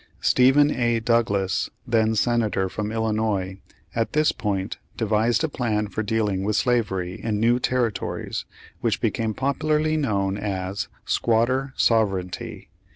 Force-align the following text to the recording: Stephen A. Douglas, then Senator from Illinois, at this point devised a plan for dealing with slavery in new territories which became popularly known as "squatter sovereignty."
Stephen 0.21 0.71
A. 0.71 0.99
Douglas, 0.99 1.69
then 1.85 2.15
Senator 2.15 2.67
from 2.69 2.91
Illinois, 2.91 3.59
at 3.95 4.13
this 4.13 4.31
point 4.31 4.79
devised 4.97 5.43
a 5.43 5.47
plan 5.47 5.87
for 5.89 6.01
dealing 6.01 6.43
with 6.43 6.55
slavery 6.55 7.21
in 7.23 7.39
new 7.39 7.59
territories 7.59 8.45
which 8.79 8.99
became 8.99 9.35
popularly 9.35 9.97
known 9.97 10.39
as 10.39 10.87
"squatter 11.05 11.71
sovereignty." 11.77 12.71